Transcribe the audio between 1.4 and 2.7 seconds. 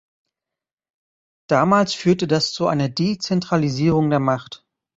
Damals führte das zu